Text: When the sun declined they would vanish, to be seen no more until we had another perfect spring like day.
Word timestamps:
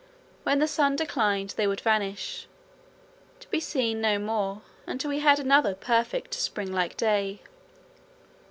When 0.41 0.57
the 0.57 0.67
sun 0.67 0.95
declined 0.95 1.51
they 1.51 1.67
would 1.67 1.81
vanish, 1.81 2.47
to 3.39 3.47
be 3.51 3.59
seen 3.59 4.01
no 4.01 4.17
more 4.17 4.63
until 4.87 5.09
we 5.09 5.19
had 5.19 5.37
another 5.37 5.75
perfect 5.75 6.33
spring 6.33 6.71
like 6.73 6.97
day. 6.97 7.43